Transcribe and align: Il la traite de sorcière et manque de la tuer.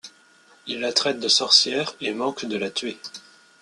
Il 0.65 0.79
la 0.79 0.93
traite 0.93 1.19
de 1.19 1.27
sorcière 1.27 1.93
et 2.01 2.11
manque 2.15 2.45
de 2.45 2.57
la 2.57 2.71
tuer. 2.71 2.97